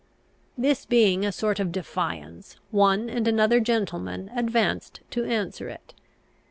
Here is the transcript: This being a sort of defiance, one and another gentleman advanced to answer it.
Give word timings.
This 0.57 0.83
being 0.87 1.23
a 1.23 1.31
sort 1.31 1.59
of 1.59 1.71
defiance, 1.71 2.55
one 2.71 3.07
and 3.07 3.27
another 3.27 3.59
gentleman 3.59 4.31
advanced 4.35 5.01
to 5.11 5.25
answer 5.25 5.69
it. 5.69 5.93